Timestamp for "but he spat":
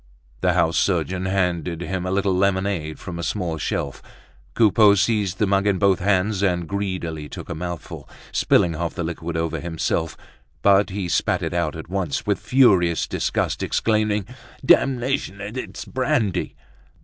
10.63-11.43